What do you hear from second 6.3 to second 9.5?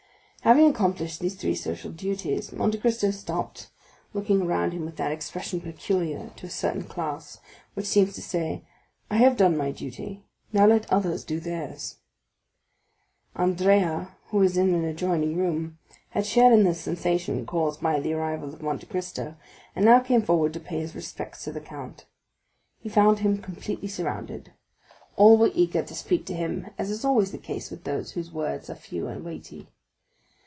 to a certain class, which seems to say, "I have